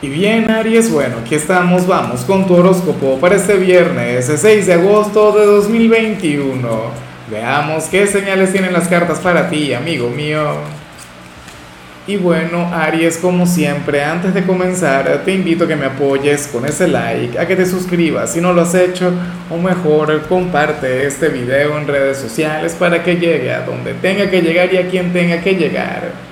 Y 0.00 0.08
bien, 0.08 0.48
Aries, 0.48 0.92
bueno, 0.92 1.16
aquí 1.24 1.34
estamos, 1.34 1.84
vamos 1.84 2.20
con 2.20 2.46
tu 2.46 2.54
horóscopo 2.54 3.18
para 3.18 3.34
este 3.34 3.56
viernes, 3.56 4.32
6 4.32 4.66
de 4.68 4.74
agosto 4.74 5.32
de 5.32 5.44
2021. 5.44 6.68
Veamos 7.28 7.86
qué 7.86 8.06
señales 8.06 8.52
tienen 8.52 8.72
las 8.72 8.86
cartas 8.86 9.18
para 9.18 9.50
ti, 9.50 9.74
amigo 9.74 10.08
mío. 10.08 10.52
Y 12.06 12.16
bueno, 12.16 12.72
Aries, 12.72 13.18
como 13.18 13.44
siempre, 13.44 14.04
antes 14.04 14.34
de 14.34 14.44
comenzar, 14.44 15.22
te 15.24 15.34
invito 15.34 15.64
a 15.64 15.66
que 15.66 15.74
me 15.74 15.86
apoyes 15.86 16.46
con 16.46 16.64
ese 16.64 16.86
like, 16.86 17.36
a 17.36 17.48
que 17.48 17.56
te 17.56 17.66
suscribas 17.66 18.32
si 18.32 18.40
no 18.40 18.52
lo 18.52 18.62
has 18.62 18.76
hecho, 18.76 19.12
o 19.50 19.56
mejor, 19.56 20.22
comparte 20.28 21.08
este 21.08 21.28
video 21.28 21.76
en 21.76 21.88
redes 21.88 22.18
sociales 22.18 22.76
para 22.78 23.02
que 23.02 23.16
llegue 23.16 23.52
a 23.52 23.62
donde 23.62 23.94
tenga 23.94 24.30
que 24.30 24.42
llegar 24.42 24.72
y 24.72 24.76
a 24.76 24.88
quien 24.88 25.12
tenga 25.12 25.40
que 25.40 25.54
llegar. 25.56 26.27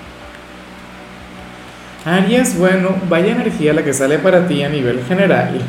Aries, 2.07 2.57
bueno, 2.57 2.95
vaya 3.09 3.33
energía 3.33 3.73
la 3.73 3.83
que 3.83 3.93
sale 3.93 4.21
para 4.21 4.47
ti 4.47 4.63
a 4.63 4.69
nivel 4.69 5.03
general. 5.09 5.61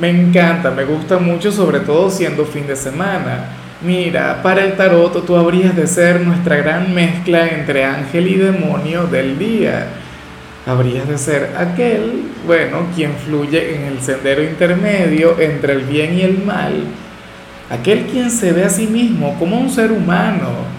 Me 0.00 0.08
encanta, 0.08 0.70
me 0.70 0.84
gusta 0.84 1.18
mucho, 1.18 1.52
sobre 1.52 1.80
todo 1.80 2.08
siendo 2.08 2.46
fin 2.46 2.66
de 2.66 2.76
semana. 2.76 3.50
Mira, 3.82 4.42
para 4.42 4.64
el 4.64 4.72
tarot 4.72 5.26
tú 5.26 5.36
habrías 5.36 5.76
de 5.76 5.86
ser 5.86 6.22
nuestra 6.22 6.56
gran 6.56 6.94
mezcla 6.94 7.46
entre 7.46 7.84
ángel 7.84 8.26
y 8.26 8.36
demonio 8.36 9.06
del 9.06 9.38
día. 9.38 9.88
Habrías 10.64 11.06
de 11.08 11.18
ser 11.18 11.54
aquel, 11.58 12.22
bueno, 12.46 12.86
quien 12.94 13.12
fluye 13.12 13.76
en 13.76 13.82
el 13.82 14.00
sendero 14.00 14.42
intermedio 14.42 15.38
entre 15.38 15.74
el 15.74 15.82
bien 15.82 16.14
y 16.14 16.22
el 16.22 16.42
mal. 16.42 16.72
Aquel 17.68 18.06
quien 18.06 18.30
se 18.30 18.54
ve 18.54 18.64
a 18.64 18.70
sí 18.70 18.86
mismo 18.86 19.38
como 19.38 19.60
un 19.60 19.68
ser 19.68 19.92
humano 19.92 20.75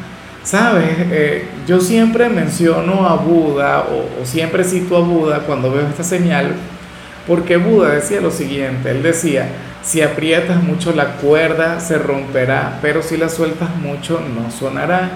Sabes, 0.48 0.96
eh, 1.12 1.44
yo 1.68 1.82
siempre 1.82 2.30
menciono 2.30 3.06
a 3.06 3.18
Buda 3.18 3.82
o, 3.82 4.26
siempre 4.26 4.64
cito 4.64 4.96
a 4.96 5.02
Buda 5.02 5.40
cuando 5.40 5.70
veo 5.70 5.86
esta 5.86 6.06
señal, 6.06 6.54
porque 7.28 7.58
Buda 7.58 7.90
decía 7.90 8.22
lo 8.22 8.32
siguiente, 8.32 8.92
él 8.92 9.04
decía, 9.04 9.50
si 9.84 10.02
aprietas 10.02 10.64
mucho 10.64 10.94
la 10.94 11.18
cuerda 11.18 11.82
se 11.82 11.98
romperá, 11.98 12.80
pero 12.82 13.02
si 13.04 13.18
la 13.18 13.28
sueltas 13.28 13.76
mucho 13.76 14.22
no 14.22 14.50
sonará. 14.50 15.10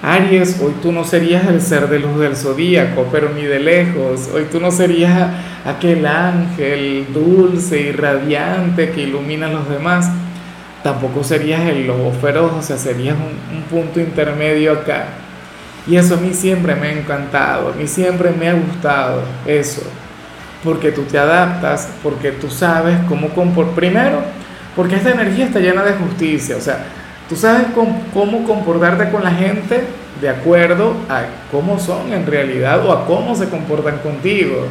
Aries, 0.00 0.60
hoy 0.62 0.74
tú 0.80 0.92
no 0.92 1.02
serías 1.02 1.48
el 1.48 1.60
ser 1.60 1.88
de 1.88 1.98
luz 1.98 2.20
del 2.20 2.36
zodíaco, 2.36 3.08
pero 3.10 3.30
ni 3.34 3.42
de 3.42 3.58
lejos. 3.58 4.30
Hoy 4.32 4.44
tú 4.44 4.60
no 4.60 4.70
serías 4.70 5.28
aquel 5.66 6.06
ángel 6.06 7.08
dulce 7.12 7.80
y 7.80 7.90
radiante 7.90 8.90
que 8.90 9.02
ilumina 9.02 9.48
a 9.48 9.50
los 9.50 9.68
demás 9.68 10.08
tampoco 10.82 11.22
serías 11.22 11.62
el 11.62 11.86
lobo 11.86 12.12
feroz, 12.12 12.52
o 12.52 12.62
sea, 12.62 12.76
serías 12.76 13.16
un, 13.16 13.62
punto 13.64 14.00
intermedio 14.00 14.72
acá. 14.72 15.04
Y 15.86 15.96
eso 15.96 16.14
a 16.14 16.18
mí 16.18 16.34
siempre 16.34 16.74
me 16.74 16.88
ha 16.88 16.92
encantado, 16.92 17.68
a 17.70 17.72
mí 17.72 17.86
siempre 17.86 18.30
me 18.30 18.48
ha 18.48 18.54
gustado 18.54 19.22
eso, 19.46 19.82
porque 20.64 20.92
tú 20.92 21.02
te 21.02 21.18
adaptas, 21.18 21.88
porque 22.02 22.32
tú 22.32 22.50
sabes 22.50 22.98
cómo 23.08 23.28
comportar. 23.30 23.74
Primero, 23.74 24.22
porque 24.74 24.96
esta 24.96 25.10
energía 25.10 25.46
está 25.46 25.60
llena 25.60 25.82
de 25.82 25.92
justicia, 25.92 26.56
o 26.56 26.60
sea, 26.60 26.84
tú 27.28 27.36
sabes 27.36 27.68
cómo, 27.74 28.02
cómo 28.12 28.44
comportarte 28.44 29.10
con 29.10 29.22
la 29.22 29.30
gente 29.30 29.84
de 30.20 30.28
acuerdo 30.28 30.94
a 31.08 31.22
cómo 31.50 31.78
son 31.78 32.12
en 32.12 32.26
realidad 32.26 32.84
o 32.84 32.92
a 32.92 33.06
cómo 33.06 33.34
se 33.34 33.48
comportan 33.48 33.98
contigo. 33.98 34.66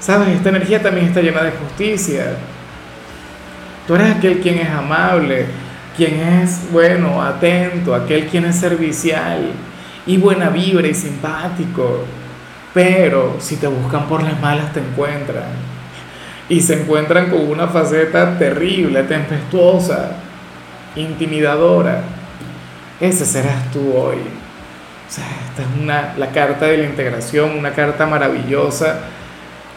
Sabes, 0.00 0.30
esta 0.30 0.48
energía 0.48 0.82
también 0.82 1.06
está 1.06 1.20
llena 1.20 1.42
de 1.42 1.52
justicia. 1.52 2.36
Tú 3.86 3.94
eres 3.96 4.16
aquel 4.16 4.40
quien 4.40 4.58
es 4.58 4.70
amable, 4.70 5.46
quien 5.96 6.20
es 6.20 6.70
bueno, 6.70 7.20
atento, 7.22 7.94
aquel 7.94 8.26
quien 8.26 8.44
es 8.44 8.56
servicial 8.56 9.52
y 10.06 10.16
buena 10.18 10.50
vibra 10.50 10.86
y 10.86 10.94
simpático. 10.94 12.04
Pero 12.72 13.36
si 13.40 13.56
te 13.56 13.66
buscan 13.66 14.06
por 14.06 14.22
las 14.22 14.40
malas 14.40 14.72
te 14.72 14.80
encuentran. 14.80 15.72
Y 16.48 16.60
se 16.60 16.82
encuentran 16.82 17.30
con 17.30 17.40
una 17.48 17.68
faceta 17.68 18.38
terrible, 18.38 19.02
tempestuosa, 19.04 20.12
intimidadora. 20.96 22.02
Ese 23.00 23.24
serás 23.24 23.70
tú 23.72 23.94
hoy. 23.96 24.16
O 24.16 25.14
sea, 25.14 25.24
esta 25.48 25.62
es 25.62 25.82
una, 25.82 26.14
la 26.16 26.28
carta 26.28 26.66
de 26.66 26.78
la 26.78 26.84
integración, 26.84 27.58
una 27.58 27.72
carta 27.72 28.06
maravillosa 28.06 29.00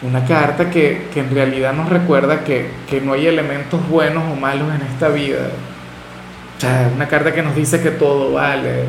una 0.01 0.25
carta 0.25 0.69
que, 0.69 1.07
en 1.15 1.33
realidad 1.33 1.73
nos 1.73 1.89
recuerda 1.89 2.43
que, 2.43 2.69
no 3.03 3.13
hay 3.13 3.27
elementos 3.27 3.87
buenos 3.87 4.23
o 4.31 4.35
malos 4.35 4.73
en 4.73 4.81
esta 4.81 5.09
vida. 5.09 5.49
O 6.57 6.61
sea, 6.61 6.89
una 6.93 7.07
carta 7.07 7.33
que 7.33 7.41
nos 7.41 7.55
dice 7.55 7.81
que 7.81 7.91
todo 7.91 8.33
vale. 8.33 8.85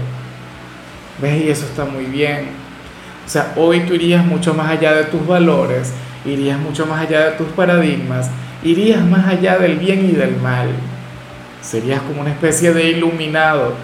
¿Ves? 1.20 1.44
Y 1.44 1.48
eso 1.48 1.64
está 1.66 1.84
muy 1.84 2.04
bien. 2.04 2.48
O 3.24 3.28
sea, 3.28 3.52
hoy 3.56 3.80
tú 3.80 3.94
irías 3.94 4.24
mucho 4.24 4.54
más 4.54 4.70
allá 4.70 4.94
de 4.94 5.04
tus 5.04 5.26
valores, 5.26 5.92
irías 6.24 6.58
mucho 6.58 6.86
más 6.86 7.00
allá 7.00 7.30
de 7.30 7.32
tus 7.32 7.48
paradigmas, 7.48 8.30
irías 8.62 9.02
más 9.04 9.26
allá 9.26 9.58
del 9.58 9.76
bien 9.76 10.08
y 10.08 10.12
del 10.12 10.36
mal. 10.36 10.68
Serías 11.60 12.00
como 12.02 12.20
una 12.20 12.30
especie 12.30 12.72
de 12.72 12.90
iluminado, 12.90 13.74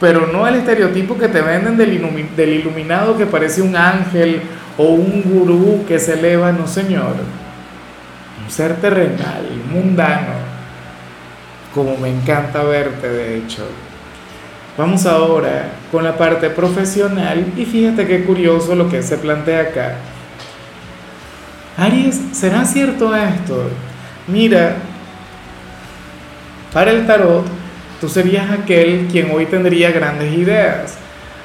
pero 0.00 0.26
no 0.26 0.46
el 0.46 0.54
estereotipo 0.56 1.18
que 1.18 1.28
te 1.28 1.42
venden 1.42 1.76
del 1.76 2.52
iluminado 2.54 3.18
que 3.18 3.26
parece 3.26 3.60
un 3.60 3.76
ángel 3.76 4.40
o 4.78 4.84
un 4.84 5.22
gurú 5.22 5.84
que 5.86 5.98
se 5.98 6.14
eleva, 6.14 6.52
no 6.52 6.66
señor, 6.66 7.14
un 8.42 8.50
ser 8.50 8.76
terrenal, 8.76 9.46
mundano, 9.70 10.34
como 11.74 11.96
me 11.96 12.10
encanta 12.10 12.62
verte 12.62 13.08
de 13.08 13.38
hecho. 13.38 13.66
Vamos 14.76 15.06
ahora 15.06 15.70
con 15.90 16.04
la 16.04 16.16
parte 16.16 16.50
profesional 16.50 17.52
y 17.56 17.64
fíjate 17.64 18.06
qué 18.06 18.24
curioso 18.24 18.74
lo 18.74 18.88
que 18.90 19.02
se 19.02 19.16
plantea 19.16 19.62
acá. 19.62 19.94
Aries, 21.78 22.20
¿será 22.32 22.64
cierto 22.64 23.14
esto? 23.14 23.70
Mira, 24.26 24.76
para 26.72 26.90
el 26.90 27.06
tarot, 27.06 27.46
tú 28.00 28.08
serías 28.08 28.50
aquel 28.50 29.08
quien 29.10 29.30
hoy 29.30 29.46
tendría 29.46 29.90
grandes 29.90 30.32
ideas 30.34 30.98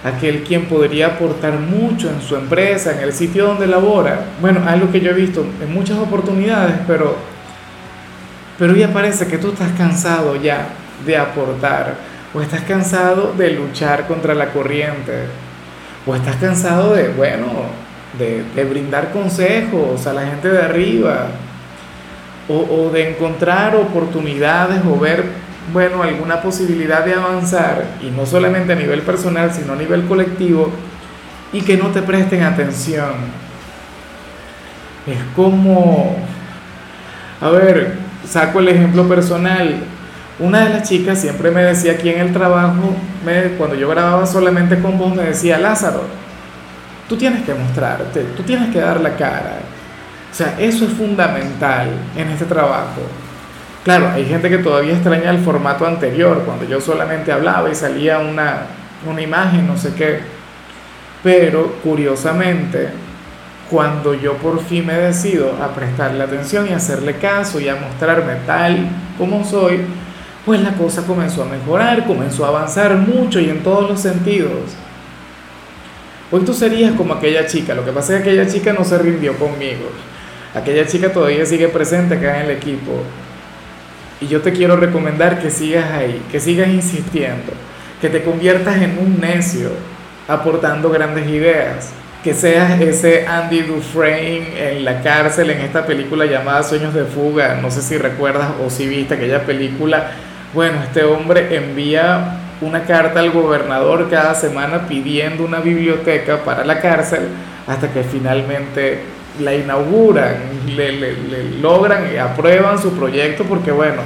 aquel 0.04 0.44
quien 0.44 0.66
podría 0.66 1.08
aportar 1.08 1.54
mucho 1.60 2.10
en 2.10 2.22
su 2.22 2.36
empresa, 2.36 2.94
en 2.94 3.00
el 3.00 3.14
sitio 3.14 3.48
donde 3.48 3.68
labora. 3.68 4.26
Bueno, 4.40 4.62
algo 4.68 4.92
que 4.92 5.00
yo 5.00 5.12
he 5.12 5.14
visto 5.14 5.46
en 5.62 5.74
muchas 5.74 5.98
oportunidades, 5.98 6.76
pero, 6.88 7.16
pero 8.58 8.76
ya 8.76 8.92
parece 8.92 9.28
que 9.28 9.38
tú 9.38 9.50
estás 9.50 9.72
cansado 9.78 10.36
ya 10.42 10.70
de 11.06 11.18
aportar, 11.18 11.96
o 12.34 12.42
estás 12.42 12.62
cansado 12.62 13.34
de 13.38 13.52
luchar 13.52 14.08
contra 14.08 14.34
la 14.34 14.48
corriente, 14.48 15.26
o 16.06 16.16
estás 16.16 16.36
cansado 16.38 16.96
de, 16.96 17.10
bueno, 17.10 17.46
de, 18.18 18.64
brindar 18.66 19.12
consejos 19.12 20.06
a 20.08 20.14
la 20.14 20.26
gente 20.26 20.50
de 20.50 20.62
arriba, 20.62 21.28
o, 22.48 22.56
o 22.56 22.90
de 22.92 23.12
encontrar 23.12 23.76
oportunidades 23.76 24.82
o 24.86 25.00
ver 25.00 25.41
bueno, 25.72 26.04
alguna 26.04 26.42
posibilidad 26.42 27.06
de 27.06 27.14
avanzar, 27.14 27.86
y 28.02 28.10
no 28.10 28.26
solamente 28.26 28.74
a 28.74 28.76
nivel 28.76 29.02
personal, 29.02 29.54
sino 29.54 29.74
a 29.74 29.76
nivel 29.76 30.06
colectivo, 30.06 30.72
y 31.54 31.62
que 31.62 31.78
no 31.78 31.88
te 31.88 32.02
presten 32.02 32.44
atención. 32.44 33.14
Es 35.08 35.18
como, 35.36 36.16
a 37.40 37.50
ver, 37.50 37.98
saco 38.28 38.60
el 38.60 38.70
ejemplo 38.70 39.08
personal. 39.08 39.84
Una 40.40 40.66
de 40.66 40.70
las 40.70 40.90
chicas 40.90 41.20
siempre 41.20 41.52
me 41.52 41.64
decía 41.64 41.94
aquí 41.94 42.10
en 42.10 42.20
el 42.20 42.34
trabajo, 42.34 42.96
cuando 43.58 43.76
yo 43.76 43.90
grababa 43.90 44.26
solamente 44.26 44.80
con 44.80 44.98
vos, 44.98 45.16
me 45.16 45.24
decía, 45.24 45.58
Lázaro, 45.60 46.04
tú 47.08 47.18
tienes 47.18 47.44
que 47.44 47.54
mostrarte, 47.54 48.22
tú 48.36 48.44
tienes 48.44 48.72
que 48.72 48.80
dar 48.80 49.00
la 49.02 49.16
cara. 49.16 49.60
O 50.32 50.34
sea, 50.34 50.56
eso 50.60 50.86
es 50.86 50.94
fundamental 50.94 51.90
en 52.16 52.30
este 52.30 52.46
trabajo. 52.46 53.02
Claro, 53.84 54.10
hay 54.10 54.26
gente 54.26 54.48
que 54.48 54.60
todavía 54.60 54.94
extraña 54.94 55.32
el 55.32 55.40
formato 55.40 55.88
anterior, 55.88 56.44
cuando 56.46 56.66
yo 56.66 56.80
solamente 56.80 57.32
hablaba 57.32 57.68
y 57.68 57.74
salía 57.74 58.20
una, 58.20 58.68
una 59.10 59.22
imagen, 59.22 59.66
no 59.66 59.76
sé 59.76 59.96
qué. 59.96 60.20
Pero 61.24 61.78
curiosamente, 61.84 62.90
cuando 63.72 64.14
yo 64.14 64.34
por 64.34 64.64
fin 64.64 64.86
me 64.86 64.94
decido 64.94 65.58
a 65.64 65.70
prestarle 65.70 66.24
atención 66.24 66.68
y 66.70 66.74
hacerle 66.74 67.16
caso 67.16 67.60
y 67.60 67.70
a 67.70 67.76
mostrarme 67.76 68.36
tal 68.46 68.88
como 69.18 69.44
soy, 69.44 69.82
pues 70.46 70.62
la 70.62 70.74
cosa 70.74 71.04
comenzó 71.08 71.42
a 71.42 71.46
mejorar, 71.46 72.06
comenzó 72.06 72.46
a 72.46 72.50
avanzar 72.50 72.96
mucho 72.96 73.40
y 73.40 73.50
en 73.50 73.64
todos 73.64 73.90
los 73.90 74.00
sentidos. 74.00 74.76
Hoy 76.32 76.42
tú 76.42 76.54
serías 76.54 76.94
como 76.94 77.16
aquella 77.16 77.48
chica, 77.48 77.74
lo 77.74 77.84
que 77.84 77.92
pasa 77.92 78.16
es 78.16 78.22
que 78.22 78.30
aquella 78.30 78.48
chica 78.48 78.74
no 78.74 78.86
se 78.86 79.00
rindió 79.00 79.36
conmigo. 79.38 79.90
Aquella 80.54 80.86
chica 80.86 81.12
todavía 81.12 81.48
sigue 81.48 81.68
presente 81.68 82.16
acá 82.16 82.38
en 82.40 82.46
el 82.46 82.52
equipo 82.52 83.04
y 84.22 84.28
yo 84.28 84.42
te 84.42 84.54
quiero 84.54 84.76
recomendar 84.76 85.40
que 85.40 85.50
sigas 85.50 85.92
ahí, 85.92 86.22
que 86.32 86.40
sigas 86.40 86.70
insistiendo, 86.70 87.52
que 88.00 88.10
te 88.10 88.24
conviertas 88.24 88.78
en 88.78 88.98
un 89.00 89.20
necio, 89.20 89.72
aportando 90.28 90.92
grandes 90.92 91.28
ideas, 91.28 91.92
que 92.24 92.36
seas 92.36 92.80
ese 92.80 93.26
Andy 93.26 93.62
Dufresne 93.64 94.78
en 94.78 94.86
la 94.86 95.02
cárcel 95.02 95.50
en 95.50 95.62
esta 95.62 95.88
película 95.88 96.26
llamada 96.26 96.62
Sueños 96.62 96.94
de 96.94 97.06
Fuga, 97.06 97.58
no 97.60 97.72
sé 97.72 97.82
si 97.82 97.98
recuerdas 97.98 98.50
o 98.64 98.70
si 98.70 98.88
viste 98.88 99.16
aquella 99.16 99.44
película, 99.44 100.12
bueno, 100.54 100.84
este 100.84 101.04
hombre 101.04 101.56
envía 101.56 102.38
una 102.62 102.84
carta 102.84 103.20
al 103.20 103.32
gobernador 103.32 104.08
cada 104.10 104.36
semana 104.36 104.88
pidiendo 104.88 105.44
una 105.44 105.62
biblioteca 105.62 106.44
para 106.44 106.64
la 106.64 106.80
cárcel 106.80 107.22
hasta 107.66 107.92
que 107.92 108.04
finalmente 108.04 109.00
la 109.40 109.56
inauguran, 109.56 110.36
le, 110.76 110.92
le, 110.92 111.60
logran 111.62 112.14
y 112.14 112.18
aprueban 112.18 112.82
su 112.82 112.92
proyecto 112.94 113.44
porque 113.46 113.72
bueno, 113.72 114.02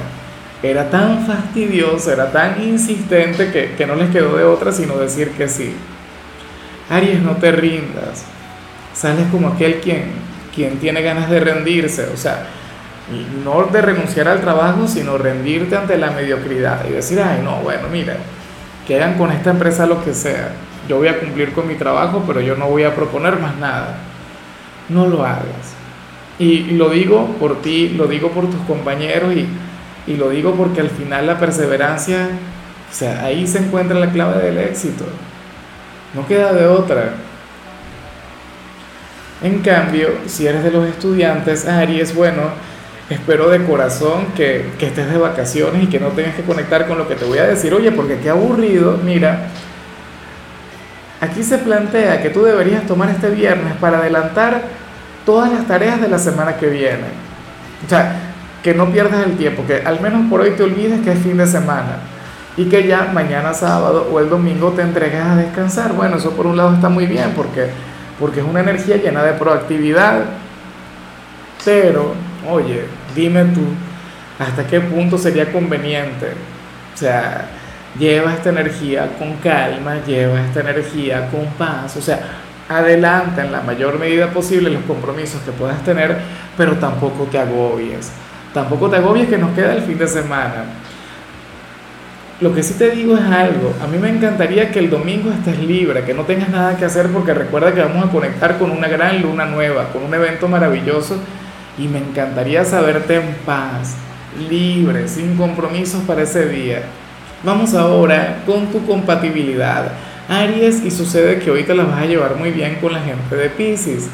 era 0.62 0.88
tan 0.88 1.26
fastidioso, 1.26 2.12
era 2.12 2.30
tan 2.30 2.62
insistente 2.62 3.50
que, 3.50 3.74
que, 3.76 3.86
no 3.86 3.94
les 3.94 4.10
quedó 4.10 4.36
de 4.36 4.44
otra 4.44 4.72
sino 4.72 4.96
decir 4.96 5.30
que 5.32 5.48
sí. 5.48 5.74
Aries, 6.88 7.20
no 7.20 7.36
te 7.36 7.50
rindas. 7.52 8.24
Sales 8.94 9.26
como 9.30 9.48
aquel 9.48 9.80
quien, 9.80 10.04
quien 10.54 10.78
tiene 10.78 11.02
ganas 11.02 11.28
de 11.28 11.40
rendirse, 11.40 12.06
o 12.14 12.16
sea, 12.16 12.46
no 13.44 13.64
de 13.64 13.82
renunciar 13.82 14.28
al 14.28 14.40
trabajo, 14.40 14.88
sino 14.88 15.18
rendirte 15.18 15.76
ante 15.76 15.98
la 15.98 16.10
mediocridad 16.10 16.84
y 16.88 16.92
decir, 16.92 17.20
ay, 17.20 17.40
no, 17.42 17.56
bueno, 17.56 17.88
mira, 17.90 18.16
que 18.86 18.96
hagan 18.96 19.18
con 19.18 19.30
esta 19.32 19.50
empresa 19.50 19.86
lo 19.86 20.02
que 20.04 20.14
sea. 20.14 20.52
Yo 20.88 20.98
voy 20.98 21.08
a 21.08 21.18
cumplir 21.18 21.52
con 21.52 21.66
mi 21.66 21.74
trabajo, 21.74 22.24
pero 22.26 22.40
yo 22.40 22.56
no 22.56 22.68
voy 22.68 22.84
a 22.84 22.94
proponer 22.94 23.38
más 23.38 23.56
nada. 23.56 23.96
No 24.88 25.06
lo 25.06 25.24
hagas. 25.24 25.74
Y 26.38 26.72
lo 26.72 26.90
digo 26.90 27.36
por 27.40 27.62
ti, 27.62 27.90
lo 27.90 28.06
digo 28.06 28.30
por 28.30 28.50
tus 28.50 28.60
compañeros 28.66 29.34
y, 29.34 29.46
y 30.06 30.16
lo 30.16 30.30
digo 30.30 30.54
porque 30.54 30.80
al 30.80 30.90
final 30.90 31.26
la 31.26 31.38
perseverancia, 31.38 32.28
o 32.90 32.94
sea, 32.94 33.24
ahí 33.24 33.46
se 33.46 33.58
encuentra 33.58 33.98
la 33.98 34.10
clave 34.10 34.42
del 34.44 34.58
éxito. 34.58 35.04
No 36.14 36.26
queda 36.26 36.52
de 36.52 36.66
otra. 36.66 37.14
En 39.42 39.60
cambio, 39.60 40.08
si 40.26 40.46
eres 40.46 40.62
de 40.62 40.70
los 40.70 40.86
estudiantes, 40.88 41.66
Aries, 41.66 42.14
bueno, 42.14 42.42
espero 43.10 43.50
de 43.50 43.64
corazón 43.64 44.26
que, 44.34 44.70
que, 44.78 44.86
estés 44.86 45.10
de 45.10 45.18
vacaciones 45.18 45.84
y 45.84 45.86
que 45.86 46.00
no 46.00 46.08
tengas 46.08 46.34
que 46.34 46.42
conectar 46.42 46.86
con 46.86 46.98
lo 46.98 47.08
que 47.08 47.16
te 47.16 47.24
voy 47.24 47.38
a 47.38 47.46
decir. 47.46 47.72
Oye, 47.74 47.92
porque 47.92 48.18
qué 48.18 48.30
aburrido. 48.30 48.98
Mira, 49.04 49.48
aquí 51.20 51.42
se 51.42 51.58
plantea 51.58 52.22
que 52.22 52.30
tú 52.30 52.42
deberías 52.42 52.86
tomar 52.86 53.08
este 53.10 53.30
viernes 53.30 53.74
para 53.80 53.98
adelantar 53.98 54.62
todas 55.24 55.52
las 55.52 55.66
tareas 55.66 56.00
de 56.00 56.08
la 56.08 56.18
semana 56.18 56.56
que 56.56 56.68
viene. 56.68 57.06
O 57.84 57.88
sea, 57.88 58.16
que 58.62 58.74
no 58.74 58.90
pierdas 58.90 59.24
el 59.26 59.36
tiempo, 59.36 59.64
que 59.66 59.76
al 59.76 60.00
menos 60.00 60.28
por 60.30 60.40
hoy 60.40 60.50
te 60.50 60.62
olvides 60.62 61.00
que 61.00 61.12
es 61.12 61.18
fin 61.20 61.36
de 61.36 61.46
semana 61.46 61.98
y 62.56 62.64
que 62.64 62.86
ya 62.86 63.10
mañana 63.12 63.52
sábado 63.52 64.08
o 64.10 64.18
el 64.18 64.28
domingo 64.28 64.72
te 64.72 64.82
entregues 64.82 65.22
a 65.22 65.36
descansar. 65.36 65.92
Bueno, 65.92 66.16
eso 66.16 66.30
por 66.32 66.46
un 66.46 66.56
lado 66.56 66.74
está 66.74 66.88
muy 66.88 67.06
bien 67.06 67.32
porque, 67.36 67.68
porque 68.18 68.40
es 68.40 68.46
una 68.46 68.60
energía 68.60 68.96
llena 68.96 69.22
de 69.22 69.34
proactividad, 69.34 70.24
pero 71.64 72.14
oye, 72.48 72.86
dime 73.14 73.44
tú, 73.44 73.62
¿hasta 74.38 74.66
qué 74.66 74.80
punto 74.80 75.18
sería 75.18 75.52
conveniente? 75.52 76.32
O 76.94 76.98
sea, 76.98 77.46
lleva 77.98 78.34
esta 78.34 78.50
energía 78.50 79.16
con 79.18 79.34
calma, 79.36 79.96
lleva 80.06 80.40
esta 80.40 80.60
energía 80.60 81.28
con 81.30 81.46
paz, 81.58 81.96
o 81.96 82.00
sea, 82.00 82.20
adelanta 82.68 83.44
en 83.44 83.52
la 83.52 83.60
mayor 83.60 83.98
medida 83.98 84.30
posible 84.30 84.70
los 84.70 84.82
compromisos 84.82 85.40
que 85.42 85.52
puedas 85.52 85.82
tener, 85.84 86.16
pero 86.56 86.74
tampoco 86.76 87.24
te 87.24 87.38
agobies. 87.38 88.10
Tampoco 88.52 88.88
te 88.88 88.96
agobies 88.96 89.28
que 89.28 89.38
nos 89.38 89.54
queda 89.54 89.74
el 89.74 89.82
fin 89.82 89.98
de 89.98 90.08
semana. 90.08 90.64
Lo 92.40 92.54
que 92.54 92.62
sí 92.62 92.74
te 92.74 92.90
digo 92.90 93.16
es 93.16 93.24
algo, 93.24 93.72
a 93.82 93.86
mí 93.86 93.96
me 93.96 94.10
encantaría 94.10 94.70
que 94.70 94.78
el 94.78 94.90
domingo 94.90 95.30
estés 95.30 95.58
libre, 95.58 96.04
que 96.04 96.12
no 96.12 96.24
tengas 96.24 96.50
nada 96.50 96.76
que 96.76 96.84
hacer 96.84 97.08
porque 97.08 97.32
recuerda 97.32 97.72
que 97.72 97.80
vamos 97.80 98.04
a 98.04 98.10
conectar 98.10 98.58
con 98.58 98.70
una 98.70 98.88
gran 98.88 99.22
luna 99.22 99.46
nueva, 99.46 99.88
con 99.88 100.02
un 100.02 100.12
evento 100.12 100.46
maravilloso 100.46 101.18
y 101.78 101.88
me 101.88 101.98
encantaría 101.98 102.62
saberte 102.64 103.16
en 103.16 103.34
paz, 103.46 103.96
libre, 104.50 105.08
sin 105.08 105.34
compromisos 105.36 106.02
para 106.02 106.22
ese 106.22 106.46
día. 106.46 106.82
Vamos 107.42 107.74
ahora 107.74 108.42
con 108.46 108.66
tu 108.66 108.84
compatibilidad. 108.86 109.92
Aries, 110.28 110.84
y 110.84 110.90
sucede 110.90 111.38
que 111.38 111.50
hoy 111.50 111.64
te 111.64 111.74
la 111.74 111.84
vas 111.84 112.02
a 112.02 112.06
llevar 112.06 112.36
muy 112.36 112.50
bien 112.50 112.78
con 112.80 112.92
la 112.92 113.00
gente 113.00 113.36
de 113.36 113.50
Pisces, 113.50 114.08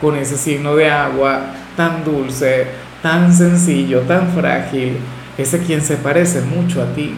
con 0.00 0.16
ese 0.16 0.36
signo 0.36 0.76
de 0.76 0.90
agua 0.90 1.40
tan 1.76 2.04
dulce, 2.04 2.66
tan 3.02 3.32
sencillo, 3.32 4.00
tan 4.02 4.28
frágil, 4.28 4.98
ese 5.38 5.60
quien 5.60 5.82
se 5.82 5.96
parece 5.96 6.42
mucho 6.42 6.82
a 6.82 6.86
ti. 6.94 7.14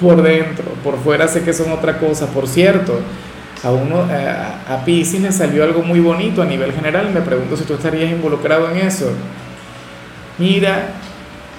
Por 0.00 0.22
dentro, 0.22 0.64
por 0.82 0.98
fuera 0.98 1.28
sé 1.28 1.42
que 1.42 1.52
son 1.52 1.70
otra 1.72 1.98
cosa. 1.98 2.26
Por 2.26 2.48
cierto, 2.48 3.00
a 3.62 3.70
uno, 3.70 4.06
eh, 4.10 4.34
a, 4.68 4.84
Pisces 4.84 5.20
le 5.20 5.32
salió 5.32 5.64
algo 5.64 5.82
muy 5.82 6.00
bonito 6.00 6.40
a 6.40 6.46
nivel 6.46 6.72
general. 6.72 7.10
Me 7.12 7.20
pregunto 7.20 7.56
si 7.56 7.64
tú 7.64 7.74
estarías 7.74 8.10
involucrado 8.10 8.70
en 8.70 8.78
eso. 8.78 9.10
Mira, 10.38 10.90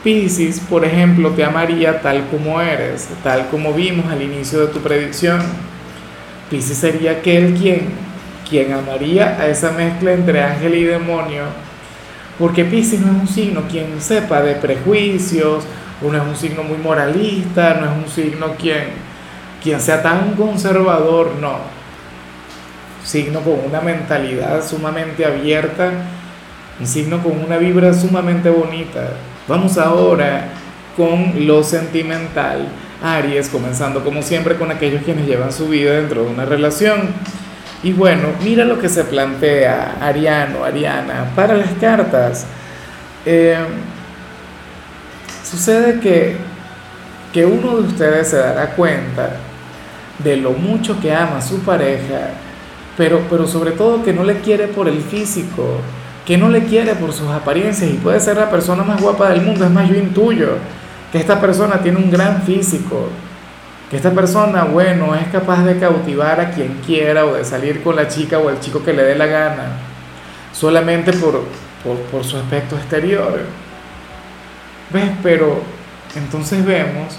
Pisces, 0.04 0.60
por 0.60 0.86
ejemplo, 0.86 1.32
te 1.32 1.44
amaría 1.44 2.02
tal 2.02 2.28
como 2.28 2.62
eres, 2.62 3.10
tal 3.24 3.48
como 3.50 3.74
vimos 3.74 4.12
al 4.12 4.22
inicio 4.22 4.62
de 4.62 4.68
tu 4.68 4.80
predicción. 4.80 5.42
Pisces 6.50 6.78
sería 6.78 7.12
aquel 7.12 7.54
quien, 7.54 7.90
quien 8.50 8.74
amaría 8.74 9.38
a 9.40 9.48
esa 9.48 9.72
mezcla 9.72 10.14
entre 10.14 10.42
ángel 10.42 10.76
y 10.76 10.84
demonio. 10.84 11.44
Porque 12.38 12.64
Pisces 12.64 13.02
no 13.02 13.12
es 13.12 13.22
un 13.22 13.28
signo 13.28 13.64
quien 13.70 14.02
sepa 14.02 14.42
de 14.42 14.56
prejuicios, 14.56 15.66
o 16.02 16.12
no 16.12 16.18
es 16.18 16.28
un 16.28 16.36
signo 16.36 16.64
muy 16.64 16.78
moralista, 16.78 17.74
no 17.74 17.92
es 17.92 18.06
un 18.06 18.10
signo 18.10 18.56
quien, 18.56 18.86
quien 19.62 19.82
sea 19.82 20.02
tan 20.02 20.36
conservador, 20.36 21.34
no 21.42 21.80
signo 23.10 23.40
con 23.42 23.60
una 23.66 23.82
mentalidad 23.82 24.64
sumamente 24.64 25.26
abierta, 25.26 25.92
un 26.80 26.86
signo 26.86 27.22
con 27.24 27.44
una 27.44 27.58
vibra 27.58 27.94
sumamente 27.94 28.50
bonita. 28.50 29.10
Vamos 29.50 29.78
ahora 29.78 30.50
con 30.96 31.48
lo 31.48 31.64
sentimental. 31.64 32.68
Aries, 33.04 33.50
comenzando 33.50 34.04
como 34.04 34.22
siempre 34.22 34.56
con 34.56 34.72
aquellos 34.72 35.04
quienes 35.04 35.26
llevan 35.26 35.52
su 35.52 35.68
vida 35.68 35.94
dentro 35.94 36.24
de 36.24 36.30
una 36.30 36.46
relación. 36.46 37.10
Y 37.84 37.92
bueno, 37.92 38.30
mira 38.44 38.64
lo 38.64 38.80
que 38.80 38.88
se 38.88 39.04
plantea 39.04 39.98
Ariano, 40.00 40.64
Ariana, 40.64 41.32
para 41.36 41.56
las 41.56 41.72
cartas. 41.82 42.46
Eh, 43.26 43.58
sucede 45.44 46.00
que, 46.00 46.38
que 47.34 47.46
uno 47.46 47.78
de 47.78 47.88
ustedes 47.88 48.30
se 48.30 48.38
dará 48.38 48.76
cuenta 48.76 49.32
de 50.20 50.38
lo 50.38 50.52
mucho 50.52 51.00
que 51.02 51.14
ama 51.14 51.40
a 51.40 51.42
su 51.42 51.60
pareja 51.60 52.32
pero, 53.00 53.22
pero 53.30 53.48
sobre 53.48 53.72
todo 53.72 54.04
que 54.04 54.12
no 54.12 54.26
le 54.26 54.42
quiere 54.42 54.68
por 54.68 54.90
el 54.90 55.00
físico, 55.02 55.78
que 56.30 56.38
no 56.38 56.48
le 56.48 56.66
quiere 56.66 56.94
por 56.94 57.12
sus 57.12 57.28
apariencias 57.28 57.90
y 57.90 57.96
puede 57.96 58.20
ser 58.20 58.38
la 58.38 58.52
persona 58.52 58.84
más 58.84 59.02
guapa 59.02 59.30
del 59.30 59.42
mundo. 59.42 59.66
Es 59.66 59.72
más, 59.72 59.90
yo 59.90 59.96
intuyo 59.96 60.50
que 61.12 61.18
esta 61.18 61.42
persona 61.42 61.82
tiene 61.82 61.98
un 61.98 62.12
gran 62.12 62.44
físico, 62.44 63.08
que 63.90 63.98
esta 63.98 64.12
persona, 64.12 64.64
bueno, 64.66 65.16
es 65.16 65.28
capaz 65.30 65.66
de 65.66 65.80
cautivar 65.80 66.40
a 66.40 66.52
quien 66.52 66.82
quiera 66.86 67.26
o 67.26 67.34
de 67.34 67.44
salir 67.44 67.82
con 67.82 67.96
la 67.96 68.08
chica 68.08 68.38
o 68.38 68.52
el 68.52 68.60
chico 68.60 68.84
que 68.84 68.94
le 68.94 69.02
dé 69.02 69.16
la 69.16 69.26
gana, 69.26 69.72
solamente 70.54 71.14
por, 71.14 71.46
por, 71.84 71.98
por 72.12 72.24
su 72.24 72.38
aspecto 72.38 72.76
exterior. 72.76 73.40
¿Ves? 74.94 75.10
Pero 75.24 75.64
entonces 76.16 76.64
vemos 76.64 77.18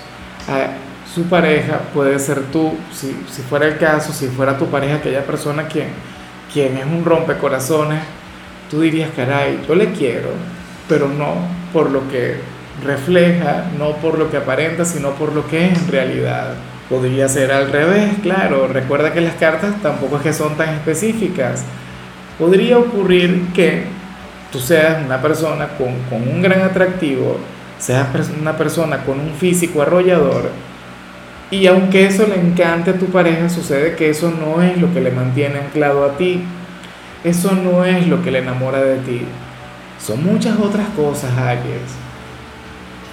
a 0.49 0.69
su 1.13 1.25
pareja, 1.25 1.81
puede 1.93 2.17
ser 2.21 2.43
tú, 2.53 2.75
si, 2.93 3.09
si, 3.29 3.43
fuera 3.43 3.67
el 3.67 3.77
caso, 3.77 4.13
si 4.13 4.29
fuera 4.29 4.57
tu 4.57 4.67
pareja 4.67 4.95
aquella 4.95 5.27
persona 5.27 5.67
quien, 5.67 5.89
quien 6.53 6.77
es 6.77 6.87
un 6.87 7.05
rompecorazones, 7.05 8.20
tú 8.71 8.81
dirías, 8.81 9.11
caray, 9.15 9.61
yo 9.67 9.75
le 9.75 9.93
quiero, 9.93 10.31
pero 10.89 11.09
no 11.09 11.35
por 11.73 11.91
lo 11.91 12.09
que 12.09 12.37
refleja, 12.85 13.65
no 13.79 13.97
por 13.97 14.19
lo 14.19 14.31
que 14.31 14.39
aparenta, 14.39 14.85
sino 14.85 15.11
por 15.11 15.33
lo 15.35 15.47
que 15.47 15.67
es 15.67 15.79
en 15.79 15.89
realidad. 15.89 16.55
Podría 16.89 17.29
ser 17.29 17.53
al 17.53 17.71
revés, 17.71 18.11
claro, 18.23 18.67
recuerda 18.69 19.13
que 19.13 19.21
las 19.21 19.35
cartas 19.35 19.81
tampoco 19.83 20.17
es 20.17 20.23
que 20.23 20.33
son 20.33 20.57
tan 20.57 20.71
específicas. 20.71 21.65
Podría 22.39 22.79
ocurrir 22.79 23.49
que 23.55 23.85
tú 24.51 24.59
seas 24.59 25.05
una 25.05 25.21
persona 25.21 25.69
con, 25.79 25.95
con 26.09 26.27
un 26.29 26.43
gran 26.43 26.63
atractivo, 26.63 27.39
seas 27.79 28.09
una 28.41 28.57
persona 28.57 29.05
con 29.05 29.21
un 29.21 29.35
físico 29.35 29.83
arrollador, 29.83 30.51
y 31.51 31.67
aunque 31.67 32.07
eso 32.07 32.29
le 32.29 32.37
encante 32.37 32.91
a 32.91 32.99
tu 32.99 33.07
pareja, 33.07 33.49
sucede 33.49 33.97
que 33.97 34.09
eso 34.09 34.31
no 34.31 34.63
es 34.63 34.81
lo 34.81 34.93
que 34.95 35.01
le 35.01 35.11
mantiene 35.11 35.59
anclado 35.59 36.05
a 36.05 36.17
ti. 36.17 36.45
Eso 37.25 37.53
no 37.53 37.85
es 37.85 38.07
lo 38.07 38.23
que 38.23 38.31
le 38.31 38.39
enamora 38.39 38.81
de 38.81 38.97
ti. 38.99 39.23
Son 39.99 40.25
muchas 40.25 40.59
otras 40.59 40.89
cosas, 40.91 41.37
Aries. 41.37 41.93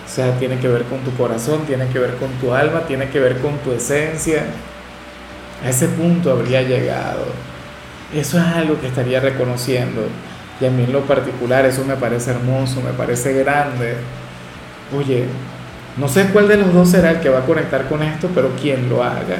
O 0.05 0.09
sea, 0.09 0.37
tiene 0.39 0.57
que 0.57 0.67
ver 0.67 0.83
con 0.83 0.99
tu 0.99 1.11
corazón, 1.17 1.65
tiene 1.67 1.87
que 1.87 1.99
ver 1.99 2.15
con 2.15 2.29
tu 2.39 2.53
alma, 2.53 2.81
tiene 2.87 3.09
que 3.09 3.19
ver 3.19 3.39
con 3.39 3.57
tu 3.57 3.71
esencia. 3.73 4.43
A 5.63 5.69
ese 5.69 5.87
punto 5.89 6.31
habría 6.31 6.61
llegado. 6.61 7.25
Eso 8.13 8.37
es 8.37 8.45
algo 8.45 8.79
que 8.79 8.87
estaría 8.87 9.19
reconociendo. 9.19 10.03
Y 10.61 10.65
a 10.65 10.71
mí 10.71 10.83
en 10.85 10.93
lo 10.93 11.01
particular 11.01 11.65
eso 11.65 11.83
me 11.83 11.97
parece 11.97 12.31
hermoso, 12.31 12.81
me 12.81 12.93
parece 12.93 13.33
grande. 13.33 13.95
Oye, 14.97 15.25
no 15.97 16.07
sé 16.07 16.27
cuál 16.27 16.47
de 16.47 16.57
los 16.57 16.73
dos 16.73 16.89
será 16.89 17.11
el 17.11 17.19
que 17.19 17.29
va 17.29 17.39
a 17.39 17.45
conectar 17.45 17.87
con 17.89 18.01
esto, 18.01 18.29
pero 18.33 18.51
quien 18.55 18.87
lo 18.87 19.03
haga, 19.03 19.39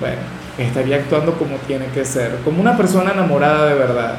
bueno, 0.00 0.20
estaría 0.58 0.96
actuando 0.96 1.34
como 1.34 1.56
tiene 1.66 1.86
que 1.86 2.04
ser, 2.04 2.38
como 2.44 2.60
una 2.60 2.76
persona 2.76 3.12
enamorada 3.12 3.66
de 3.66 3.74
verdad. 3.74 4.18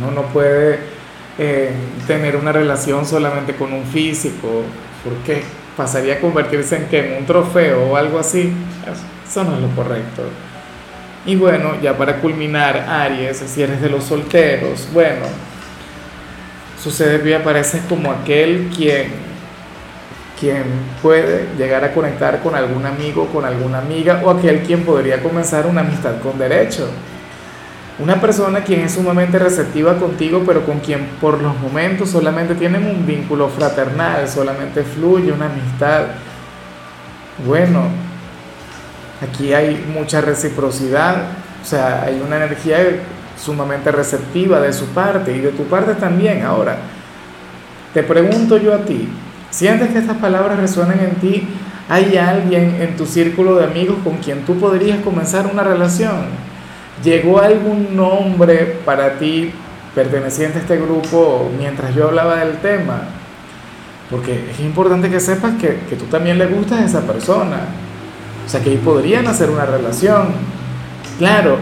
No, 0.00 0.10
no 0.10 0.22
puede 0.28 0.78
eh, 1.38 1.72
tener 2.06 2.36
una 2.36 2.52
relación 2.52 3.04
solamente 3.04 3.54
con 3.54 3.72
un 3.72 3.84
físico, 3.84 4.62
porque 5.04 5.42
pasaría 5.76 6.14
a 6.14 6.20
convertirse 6.20 6.76
en 6.76 6.86
que 6.86 7.06
en 7.06 7.18
un 7.18 7.26
trofeo 7.26 7.90
o 7.90 7.96
algo 7.96 8.18
así. 8.18 8.52
Eso 9.26 9.44
no 9.44 9.56
es 9.56 9.62
lo 9.62 9.68
correcto. 9.68 10.22
Y 11.26 11.36
bueno, 11.36 11.80
ya 11.82 11.96
para 11.96 12.20
culminar, 12.20 12.86
Aries, 12.88 13.38
si 13.38 13.62
eres 13.62 13.80
de 13.80 13.88
los 13.88 14.04
solteros, 14.04 14.88
bueno, 14.92 15.22
sucede 16.82 17.22
que 17.22 17.34
apareces 17.34 17.82
como 17.88 18.12
aquel 18.12 18.70
quien, 18.76 19.08
quien 20.38 20.64
puede 21.02 21.48
llegar 21.56 21.84
a 21.84 21.92
conectar 21.92 22.42
con 22.42 22.54
algún 22.54 22.84
amigo, 22.84 23.26
con 23.26 23.44
alguna 23.44 23.78
amiga, 23.78 24.20
o 24.24 24.30
aquel 24.30 24.60
quien 24.62 24.84
podría 24.84 25.22
comenzar 25.22 25.66
una 25.66 25.82
amistad 25.82 26.20
con 26.20 26.38
derecho. 26.38 26.88
Una 27.98 28.20
persona 28.20 28.64
quien 28.64 28.80
es 28.80 28.94
sumamente 28.94 29.38
receptiva 29.38 29.94
contigo, 29.96 30.42
pero 30.44 30.66
con 30.66 30.80
quien 30.80 31.06
por 31.20 31.40
los 31.40 31.56
momentos 31.60 32.10
solamente 32.10 32.56
tienen 32.56 32.84
un 32.84 33.06
vínculo 33.06 33.48
fraternal, 33.48 34.28
solamente 34.28 34.82
fluye 34.82 35.30
una 35.30 35.46
amistad. 35.46 36.06
Bueno, 37.46 37.82
aquí 39.22 39.54
hay 39.54 39.84
mucha 39.92 40.20
reciprocidad, 40.20 41.28
o 41.62 41.64
sea, 41.64 42.02
hay 42.02 42.20
una 42.20 42.36
energía 42.36 42.78
sumamente 43.40 43.92
receptiva 43.92 44.60
de 44.60 44.72
su 44.72 44.86
parte 44.86 45.32
y 45.32 45.38
de 45.38 45.50
tu 45.50 45.64
parte 45.64 45.94
también. 45.94 46.42
Ahora, 46.42 46.76
te 47.92 48.02
pregunto 48.02 48.56
yo 48.56 48.74
a 48.74 48.78
ti, 48.78 49.08
¿sientes 49.54 49.90
que 49.90 49.98
estas 49.98 50.16
palabras 50.16 50.58
resuenan 50.58 50.98
en 50.98 51.14
ti? 51.16 51.46
¿Hay 51.88 52.16
alguien 52.16 52.76
en 52.80 52.96
tu 52.96 53.06
círculo 53.06 53.56
de 53.56 53.64
amigos 53.64 53.98
con 54.02 54.16
quien 54.16 54.44
tú 54.44 54.58
podrías 54.58 54.98
comenzar 55.00 55.46
una 55.46 55.62
relación? 55.62 56.26
¿Llegó 57.04 57.38
algún 57.38 57.94
nombre 57.94 58.80
para 58.84 59.16
ti 59.18 59.52
perteneciente 59.94 60.58
a 60.58 60.62
este 60.62 60.76
grupo 60.76 61.50
mientras 61.56 61.94
yo 61.94 62.08
hablaba 62.08 62.36
del 62.36 62.56
tema? 62.58 63.02
Porque 64.10 64.50
es 64.50 64.60
importante 64.60 65.08
que 65.08 65.20
sepas 65.20 65.54
que, 65.54 65.80
que 65.88 65.96
tú 65.96 66.06
también 66.06 66.38
le 66.38 66.46
gustas 66.46 66.80
a 66.80 66.84
esa 66.86 67.00
persona. 67.02 67.60
O 68.44 68.48
sea, 68.48 68.60
que 68.60 68.70
ahí 68.70 68.76
podrían 68.76 69.26
hacer 69.26 69.50
una 69.50 69.66
relación. 69.66 70.28
Claro, 71.18 71.58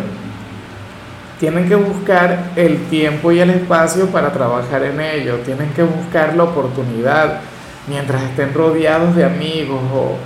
tienen 1.38 1.68
que 1.68 1.74
buscar 1.74 2.52
el 2.56 2.84
tiempo 2.86 3.32
y 3.32 3.40
el 3.40 3.50
espacio 3.50 4.06
para 4.06 4.32
trabajar 4.32 4.82
en 4.84 5.00
ello, 5.00 5.36
tienen 5.44 5.70
que 5.74 5.82
buscar 5.82 6.34
la 6.36 6.44
oportunidad 6.44 7.40
mientras 7.86 8.22
estén 8.22 8.54
rodeados 8.54 9.14
de 9.16 9.24
amigos 9.24 9.80
o, 9.94 10.16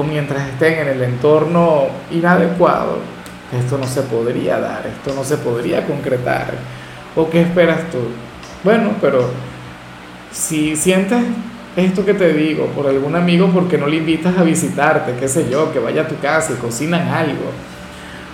o 0.00 0.02
mientras 0.02 0.48
estén 0.48 0.80
en 0.80 0.88
el 0.88 1.02
entorno 1.02 1.86
inadecuado. 2.10 2.98
Esto 3.52 3.78
no 3.78 3.86
se 3.86 4.02
podría 4.02 4.58
dar, 4.58 4.86
esto 4.86 5.14
no 5.14 5.24
se 5.24 5.36
podría 5.36 5.86
concretar. 5.86 6.54
¿O 7.14 7.30
qué 7.30 7.42
esperas 7.42 7.90
tú? 7.90 7.98
Bueno, 8.64 8.90
pero 9.00 9.30
si 10.32 10.74
sientes 10.74 11.22
esto 11.76 12.04
que 12.04 12.14
te 12.14 12.32
digo 12.32 12.66
por 12.68 12.86
algún 12.86 13.14
amigo, 13.14 13.50
porque 13.52 13.78
no 13.78 13.86
le 13.86 13.96
invitas 13.96 14.36
a 14.36 14.42
visitarte, 14.42 15.14
qué 15.18 15.28
sé 15.28 15.48
yo, 15.50 15.72
que 15.72 15.78
vaya 15.78 16.02
a 16.02 16.08
tu 16.08 16.18
casa 16.18 16.52
y 16.52 16.56
cocinan 16.56 17.08
algo? 17.08 17.52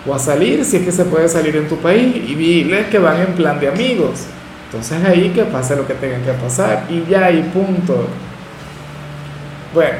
o 0.07 0.15
a 0.15 0.19
salir 0.19 0.65
si 0.65 0.79
es 0.79 0.83
que 0.85 0.93
se 0.93 1.05
puede 1.05 1.29
salir 1.29 1.57
en 1.57 1.69
tu 1.69 1.77
país 1.77 2.17
y 2.17 2.35
diles 2.35 2.87
que 2.87 2.99
van 2.99 3.21
en 3.21 3.35
plan 3.35 3.61
de 3.61 3.69
amigos. 3.69 4.21
Entonces 4.67 5.05
ahí 5.05 5.31
que 5.31 5.45
pase 5.45 5.77
lo 5.77 5.87
que 5.87 5.95
tenga 5.95 6.19
que 6.19 6.33
pasar 6.33 6.87
y 6.89 7.05
ya 7.11 7.31
y 7.31 7.43
punto. 7.43 8.07
Bueno, 9.73 9.99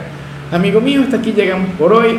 amigo 0.51 0.81
mío, 0.81 1.03
hasta 1.03 1.19
aquí 1.19 1.33
llegamos 1.33 1.71
por 1.79 1.93
hoy. 1.93 2.19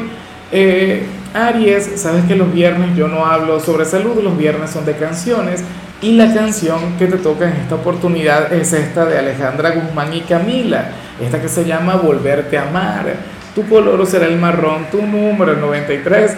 Eh, 0.53 1.05
Aries, 1.34 2.00
sabes 2.00 2.24
que 2.24 2.36
los 2.36 2.53
viernes 2.53 2.96
yo 2.96 3.10
no 3.10 3.25
hablo 3.25 3.60
sobre 3.60 3.84
salud, 3.84 4.22
los 4.24 4.38
viernes 4.38 4.70
son 4.70 4.86
de 4.86 4.96
canciones 4.96 5.62
y 6.01 6.13
la 6.13 6.34
canción 6.34 6.98
que 6.98 7.08
te 7.08 7.17
toca 7.17 7.50
en 7.50 7.58
esta 7.58 7.75
oportunidad 7.75 8.53
es 8.53 8.72
esta 8.72 9.05
de 9.05 9.20
Alejandra 9.20 9.72
Guzmán 9.72 10.13
y 10.13 10.22
Camila, 10.22 10.91
esta 11.22 11.41
que 11.41 11.50
se 11.50 11.65
llama 11.65 11.98
Volverte 11.98 12.58
a 12.58 12.70
amar. 12.70 13.15
Tu 13.53 13.67
color 13.67 14.05
será 14.08 14.27
el 14.27 14.39
marrón, 14.39 14.86
tu 14.89 15.01
número 15.01 15.51
el 15.51 15.60
93. 15.60 16.38